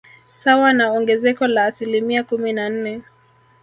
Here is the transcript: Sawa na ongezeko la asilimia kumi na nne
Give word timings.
Sawa 0.31 0.73
na 0.73 0.91
ongezeko 0.91 1.47
la 1.47 1.65
asilimia 1.65 2.23
kumi 2.23 2.53
na 2.53 2.69
nne 2.69 3.01